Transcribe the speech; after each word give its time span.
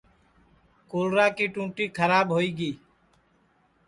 کولرا 0.89 1.27
کی 1.37 1.45
ٹونٚٹی 1.53 1.85
کھراب 1.97 2.27
ہوئی 2.35 2.49
گی 2.57 2.71